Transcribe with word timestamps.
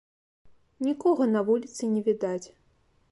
Нікога 0.87 1.27
на 1.35 1.41
вуліцы 1.49 1.83
не 1.93 2.01
відаць. 2.11 2.47